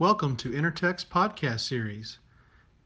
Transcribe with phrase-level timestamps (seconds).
[0.00, 2.18] Welcome to Intertek's podcast series.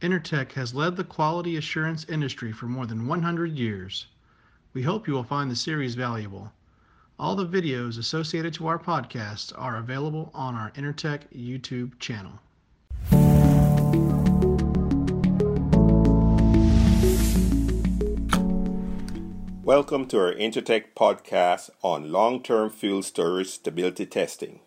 [0.03, 4.09] Intertek has led the quality assurance industry for more than 100 years.
[4.75, 6.53] We hope you will find the series valuable.
[7.19, 12.41] All the videos associated to our podcast are available on our Intertek YouTube channel.
[19.65, 24.61] Welcome to our Intertek podcast on long term fuel storage stability testing.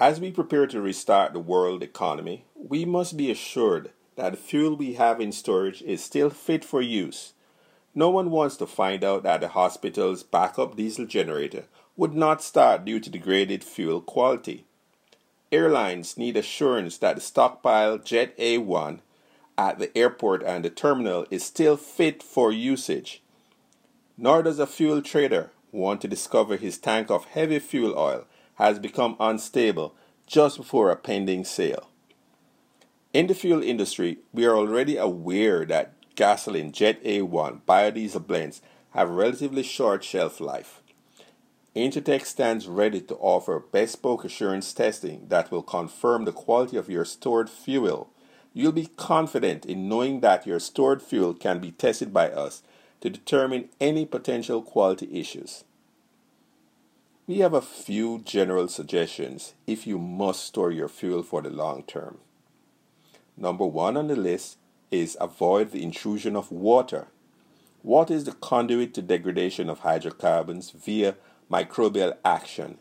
[0.00, 4.76] As we prepare to restart the world economy, we must be assured that the fuel
[4.76, 7.32] we have in storage is still fit for use.
[7.96, 11.64] No one wants to find out that the hospital's backup diesel generator
[11.96, 14.66] would not start due to degraded fuel quality.
[15.50, 19.00] Airlines need assurance that the stockpile Jet A1
[19.56, 23.20] at the airport and the terminal is still fit for usage.
[24.16, 28.26] Nor does a fuel trader want to discover his tank of heavy fuel oil
[28.58, 29.94] has become unstable
[30.26, 31.88] just before a pending sale.
[33.14, 39.08] In the fuel industry, we are already aware that gasoline Jet A1 biodiesel blends have
[39.08, 40.82] relatively short shelf life.
[41.76, 47.04] Intertek stands ready to offer bespoke assurance testing that will confirm the quality of your
[47.04, 48.10] stored fuel.
[48.52, 52.62] You'll be confident in knowing that your stored fuel can be tested by us
[53.02, 55.62] to determine any potential quality issues.
[57.28, 61.82] We have a few general suggestions if you must store your fuel for the long
[61.82, 62.20] term.
[63.36, 64.56] Number one on the list
[64.90, 67.08] is avoid the intrusion of water.
[67.82, 71.16] Water is the conduit to degradation of hydrocarbons via
[71.50, 72.78] microbial action.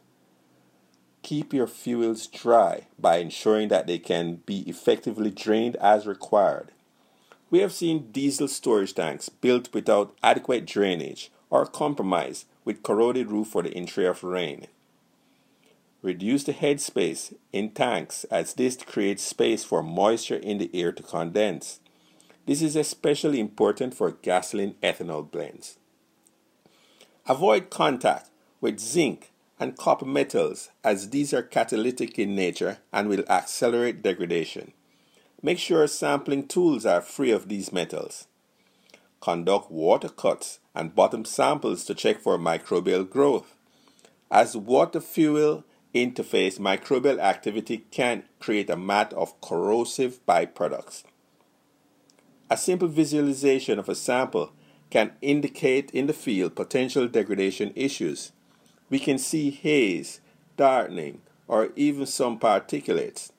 [1.24, 6.72] Keep your fuels dry by ensuring that they can be effectively drained as required.
[7.50, 13.48] We have seen diesel storage tanks built without adequate drainage or compromised with corroded roof
[13.48, 14.68] for the entry of rain.
[16.02, 21.02] Reduce the headspace in tanks as this creates space for moisture in the air to
[21.02, 21.80] condense.
[22.46, 25.78] This is especially important for gasoline ethanol blends.
[27.26, 33.24] Avoid contact with zinc and copper metals as these are catalytic in nature and will
[33.30, 34.74] accelerate degradation.
[35.42, 38.28] Make sure sampling tools are free of these metals.
[39.20, 43.56] Conduct water cuts and bottom samples to check for microbial growth.
[44.30, 45.64] As water fuel
[45.94, 51.04] interface, microbial activity can create a mat of corrosive byproducts.
[52.50, 54.54] A simple visualization of a sample
[54.90, 58.32] can indicate in the field potential degradation issues.
[58.90, 60.22] We can see haze,
[60.56, 63.32] darkening, or even some particulates.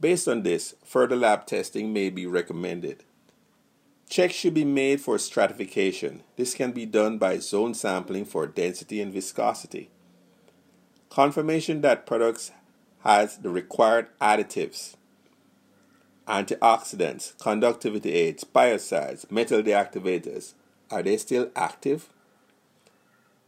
[0.00, 3.04] Based on this, further lab testing may be recommended.
[4.14, 6.22] Checks should be made for stratification.
[6.36, 9.90] This can be done by zone sampling for density and viscosity.
[11.10, 12.52] Confirmation that products
[13.00, 14.94] has the required additives,
[16.28, 20.54] antioxidants, conductivity aids, biocides, metal deactivators.
[20.92, 22.08] Are they still active?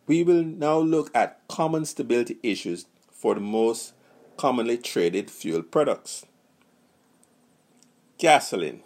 [0.09, 3.93] We will now look at common stability issues for the most
[4.37, 6.27] commonly traded fuel products.
[8.19, 8.83] Gasoline.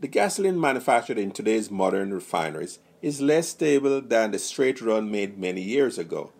[0.00, 5.36] The gasoline manufactured in today's modern refineries is less stable than the straight run made
[5.36, 6.32] many years ago.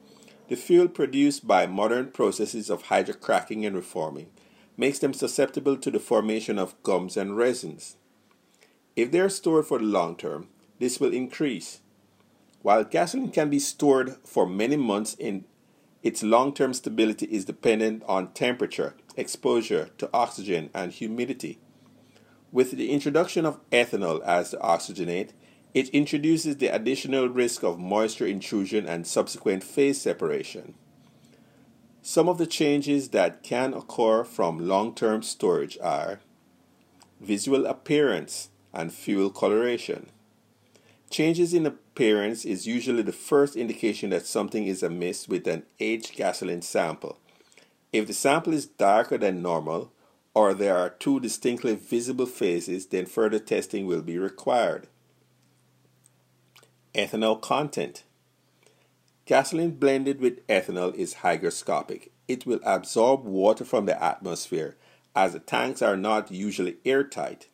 [0.48, 4.30] The fuel produced by modern processes of hydrocracking and reforming
[4.76, 7.96] makes them susceptible to the formation of gums and resins.
[8.94, 10.46] If they are stored for the long term,
[10.78, 11.80] this will increase.
[12.62, 15.46] While gasoline can be stored for many months in
[16.04, 21.58] its long term stability is dependent on temperature, exposure to oxygen, and humidity.
[22.50, 25.30] With the introduction of ethanol as the oxygenate,
[25.74, 30.74] it introduces the additional risk of moisture intrusion and subsequent phase separation.
[32.00, 36.20] Some of the changes that can occur from long term storage are
[37.20, 40.06] visual appearance and fuel coloration.
[41.10, 46.14] Changes in appearance is usually the first indication that something is amiss with an aged
[46.14, 47.18] gasoline sample.
[47.92, 49.92] If the sample is darker than normal,
[50.38, 54.86] or there are two distinctly visible phases, then further testing will be required.
[56.94, 58.04] Ethanol content.
[59.26, 62.10] Gasoline blended with ethanol is hygroscopic.
[62.28, 64.76] It will absorb water from the atmosphere
[65.16, 67.48] as the tanks are not usually airtight.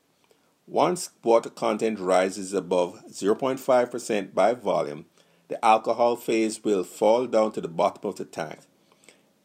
[0.66, 5.06] Once water content rises above 0.5% by volume,
[5.48, 8.58] the alcohol phase will fall down to the bottom of the tank.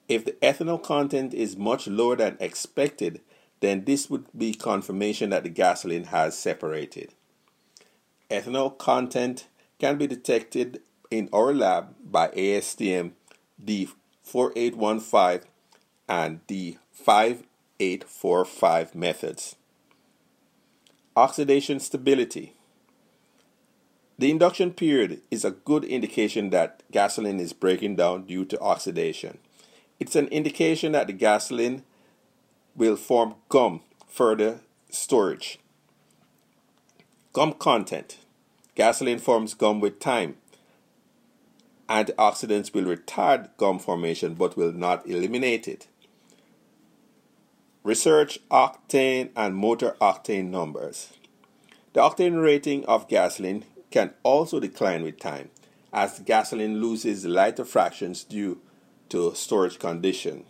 [0.10, 3.22] If the ethanol content is much lower than expected,
[3.62, 7.14] then this would be confirmation that the gasoline has separated.
[8.30, 9.48] Ethanol content
[9.80, 13.12] can be detected in our lab by ASTM
[13.64, 15.44] D4815
[16.08, 19.58] and D5845 methods.
[21.16, 22.56] Oxidation stability.
[24.18, 29.38] The induction period is a good indication that gasoline is breaking down due to oxidation.
[30.00, 31.84] It's an indication that the gasoline
[32.76, 35.60] will form gum further storage.
[37.34, 38.18] Gum content.
[38.76, 40.38] Gasoline forms gum with time.
[41.88, 45.88] Antioxidants will retard gum formation but will not eliminate it.
[47.84, 51.14] Research octane and motor octane numbers.
[51.94, 55.50] The octane rating of gasoline can also decline with time
[55.92, 58.60] as gasoline loses lighter fractions due
[59.10, 60.46] to storage condition.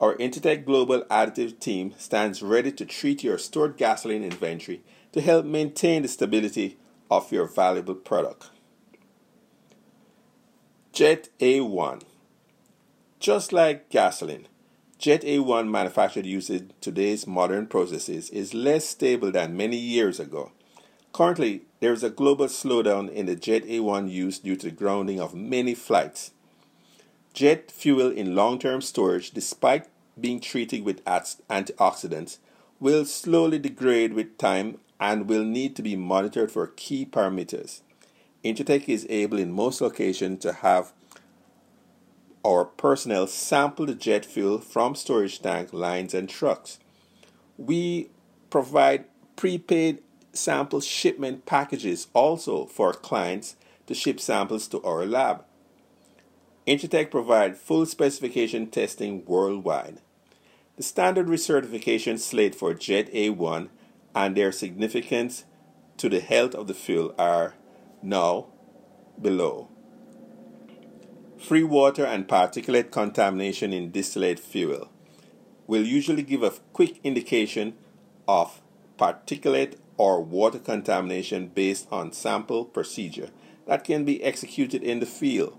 [0.00, 4.82] Our Intertek Global Additive team stands ready to treat your stored gasoline inventory
[5.12, 6.78] to help maintain the stability
[7.10, 8.48] of your valuable product.
[10.94, 12.00] Jet A1
[13.18, 14.48] Just like gasoline,
[14.96, 20.52] Jet A1 manufactured using today's modern processes is less stable than many years ago.
[21.12, 25.20] Currently, there is a global slowdown in the Jet A1 use due to the grounding
[25.20, 26.30] of many flights.
[27.32, 29.86] Jet fuel in long term storage, despite
[30.20, 32.38] being treated with antioxidants,
[32.78, 37.80] will slowly degrade with time and will need to be monitored for key parameters.
[38.44, 40.92] Intertek is able in most locations to have
[42.44, 46.78] our personnel sample the jet fuel from storage tank lines and trucks.
[47.58, 48.10] We
[48.48, 49.04] provide
[49.36, 49.98] prepaid
[50.32, 53.56] sample shipment packages also for clients
[53.86, 55.44] to ship samples to our lab.
[56.70, 60.00] Intertek provides full specification testing worldwide.
[60.76, 63.70] The standard recertification slate for Jet A1
[64.14, 65.44] and their significance
[65.96, 67.54] to the health of the fuel are
[68.04, 68.46] now
[69.20, 69.66] below.
[71.40, 74.90] Free water and particulate contamination in distillate fuel
[75.66, 77.74] will usually give a quick indication
[78.28, 78.62] of
[78.96, 83.30] particulate or water contamination based on sample procedure
[83.66, 85.56] that can be executed in the field.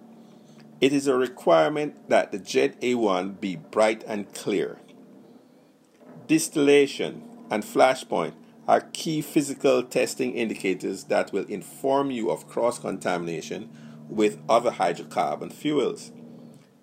[0.81, 4.80] It is a requirement that the Jet A1 be bright and clear.
[6.25, 8.33] Distillation and flashpoint
[8.68, 13.69] are key physical testing indicators that will inform you of cross contamination
[14.10, 16.12] with other hydrocarbon fuels.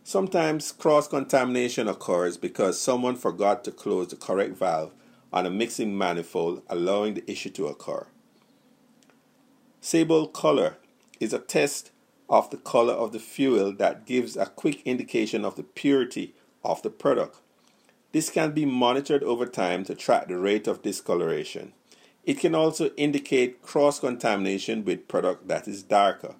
[0.04, 4.92] Sometimes cross contamination occurs because someone forgot to close the correct valve
[5.32, 8.06] on a mixing manifold, allowing the issue to occur.
[9.82, 10.76] Saybolt color
[11.18, 11.90] is a test
[12.28, 16.34] of the color of the fuel that gives a quick indication of the purity
[16.64, 17.36] of the product.
[18.12, 21.72] This can be monitored over time to track the rate of discoloration.
[22.24, 26.34] It can also indicate cross contamination with product that is darker.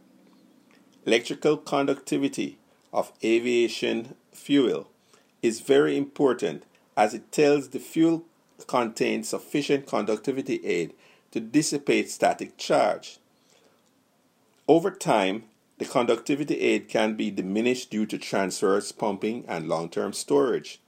[1.07, 2.59] Electrical conductivity
[2.93, 4.89] of aviation fuel
[5.43, 6.65] is very important
[6.97, 8.25] as it tells the fuel
[8.67, 10.93] contains sufficient conductivity aid
[11.31, 13.19] to dissipate static charge.
[14.67, 15.45] Over time,
[15.79, 20.81] the conductivity aid can be diminished due to transverse pumping and long term storage.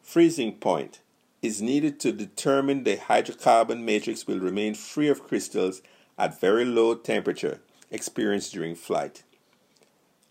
[0.00, 1.00] Freezing point
[1.42, 5.82] is needed to determine the hydrocarbon matrix will remain free of crystals
[6.16, 7.60] at very low temperature
[7.90, 9.24] experienced during flight.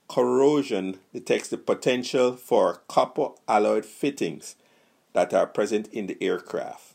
[0.07, 4.55] Corrosion detects the potential for copper alloyed fittings
[5.13, 6.93] that are present in the aircraft.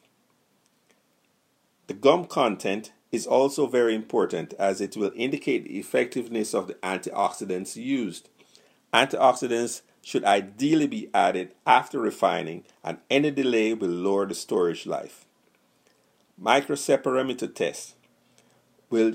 [1.87, 6.75] The gum content is also very important as it will indicate the effectiveness of the
[6.75, 8.29] antioxidants used.
[8.93, 15.27] Antioxidants should ideally be added after refining, and any delay will lower the storage life.
[16.41, 17.95] Microseparometer test
[18.91, 19.15] will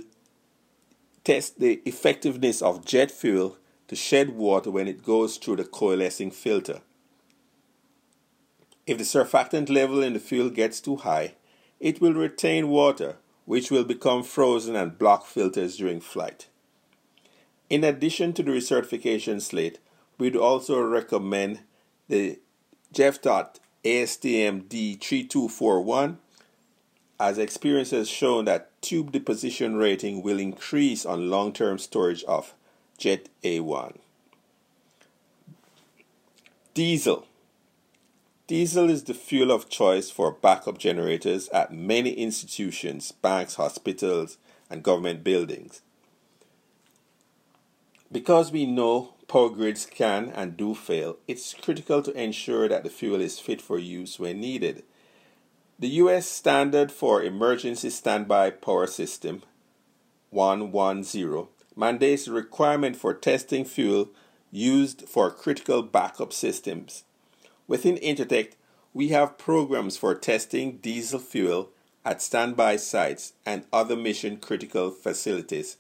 [1.24, 3.58] test the effectiveness of jet fuel
[3.88, 6.82] to shed water when it goes through the coalescing filter.
[8.86, 11.36] If the surfactant level in the fuel gets too high,
[11.80, 16.48] it will retain water, which will become frozen and block filters during flight.
[17.70, 19.80] In addition to the recertification slate,
[20.18, 21.62] we'd also recommend
[22.08, 22.40] the
[22.94, 26.18] JFTOT ASTM D3241
[27.20, 32.54] as experience has shown that tube deposition rating will increase on long-term storage of
[32.98, 33.98] Jet A1.
[36.74, 37.26] Diesel.
[38.54, 44.38] Diesel is the fuel of choice for backup generators at many institutions, banks, hospitals,
[44.70, 45.82] and government buildings.
[48.12, 52.92] Because we know power grids can and do fail, it's critical to ensure that the
[52.92, 54.84] fuel is fit for use when needed.
[55.80, 59.42] The US standard for emergency standby power system
[60.30, 64.12] 110 mandates the requirement for testing fuel
[64.52, 67.04] used for critical backup systems.
[67.68, 68.54] Within Intertek,
[68.94, 71.70] we have programs for testing diesel fuel
[72.06, 75.78] at standby sites and other mission critical facilities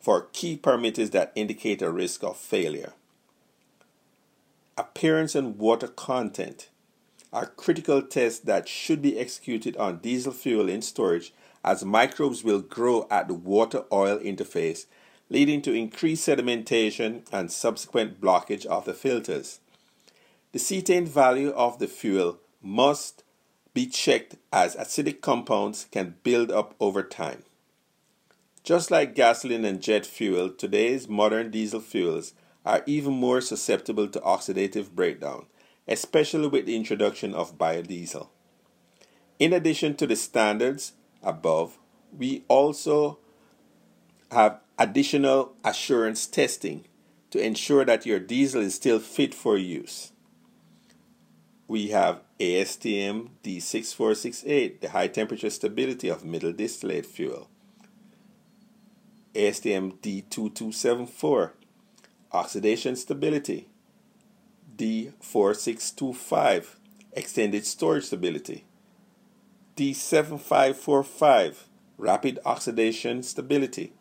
[0.00, 2.94] for key parameters that indicate a risk of failure.
[4.76, 6.70] Appearance and water content
[7.32, 11.32] are critical tests that should be executed on diesel fuel in storage
[11.64, 14.86] as microbes will grow at the water oil interface,
[15.30, 19.60] leading to increased sedimentation and subsequent blockage of the filters.
[20.52, 23.24] The cetane value of the fuel must
[23.72, 27.44] be checked as acidic compounds can build up over time.
[28.62, 32.34] Just like gasoline and jet fuel, today's modern diesel fuels
[32.66, 35.46] are even more susceptible to oxidative breakdown,
[35.88, 38.28] especially with the introduction of biodiesel.
[39.38, 40.92] In addition to the standards
[41.22, 41.78] above,
[42.16, 43.18] we also
[44.30, 46.84] have additional assurance testing
[47.30, 50.11] to ensure that your diesel is still fit for use.
[51.68, 57.48] We have ASTM D6468, the high temperature stability of middle distillate fuel.
[59.34, 61.52] ASTM D2274,
[62.32, 63.68] oxidation stability.
[64.76, 66.76] D4625,
[67.12, 68.66] extended storage stability.
[69.76, 71.54] D7545,
[71.96, 73.94] rapid oxidation stability.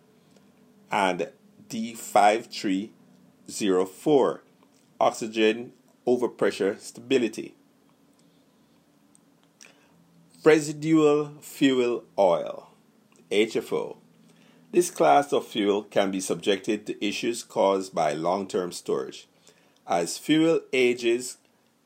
[0.91, 1.29] And
[1.69, 4.39] D5304,
[4.99, 5.71] oxygen
[6.07, 7.55] overpressure stability.
[10.43, 12.69] Residual fuel oil,
[13.29, 13.97] HFO.
[14.71, 19.27] This class of fuel can be subjected to issues caused by long term storage.
[19.85, 21.37] As fuel ages,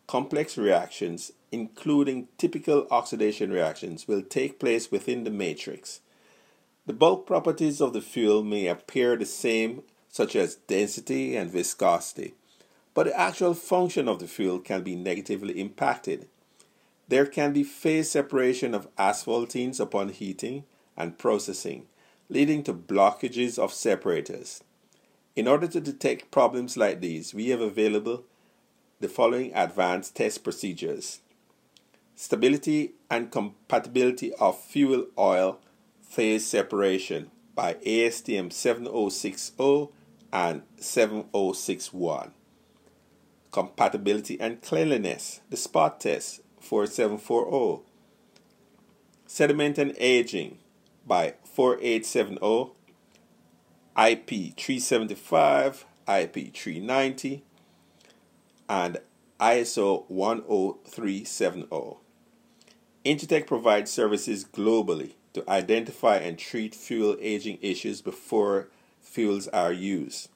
[0.07, 6.01] complex reactions, including typical oxidation reactions, will take place within the matrix.
[6.85, 12.35] The bulk properties of the fuel may appear the same, such as density and viscosity,
[12.95, 16.27] but the actual function of the fuel can be negatively impacted.
[17.07, 20.63] There can be phase separation of asphaltenes upon heating
[20.97, 21.85] and processing,
[22.29, 24.63] leading to blockages of separators.
[25.35, 28.23] In order to detect problems like these, we have available
[29.01, 31.19] the following advanced test procedures.
[32.15, 35.59] Stability and compatibility of fuel oil
[36.01, 39.89] phase separation by ASTM 7060
[40.31, 42.31] and 7061.
[43.55, 47.83] Compatibility and cleanliness, the spot test 4740.
[49.25, 50.57] Sediment and Aging
[51.07, 52.73] by 4870,
[53.97, 57.45] IP 375, IP 390,
[58.67, 58.97] and
[59.39, 61.97] ISO 10370.
[63.05, 68.67] Intertek provides services globally to identify and treat fuel aging issues before
[68.99, 70.27] fuels are used.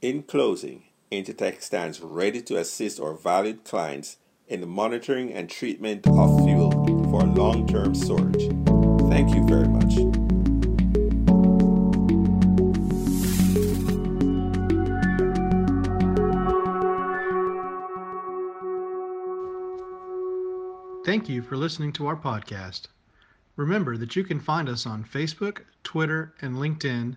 [0.00, 4.16] In closing, Intertek stands ready to assist our valued clients
[4.48, 6.72] in the monitoring and treatment of fuel
[7.10, 8.50] for long term storage.
[9.08, 9.94] Thank you very much.
[21.04, 22.88] Thank you for listening to our podcast.
[23.54, 27.16] Remember that you can find us on Facebook, Twitter, and LinkedIn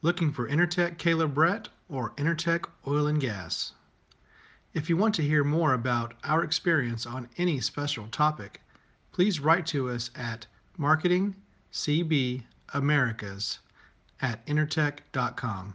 [0.00, 3.72] looking for Intertek Caleb Brett or Intertek Oil and Gas.
[4.74, 8.60] If you want to hear more about our experience on any special topic,
[9.12, 10.46] please write to us at
[10.78, 13.58] marketingcbamericas
[14.20, 15.74] at intertek.com.